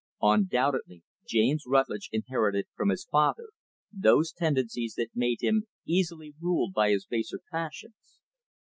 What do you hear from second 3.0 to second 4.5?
father those